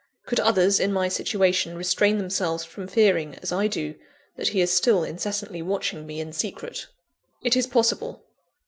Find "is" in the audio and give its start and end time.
4.59-4.71, 7.55-7.67